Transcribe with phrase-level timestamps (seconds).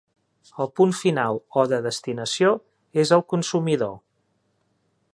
[0.63, 2.57] El punt final o de destinació
[3.05, 3.97] és el consumidor.